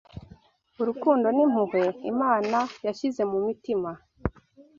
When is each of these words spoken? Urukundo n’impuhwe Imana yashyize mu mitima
Urukundo 0.81 1.27
n’impuhwe 1.35 1.81
Imana 2.11 2.57
yashyize 2.85 3.21
mu 3.31 3.37
mitima 3.47 3.91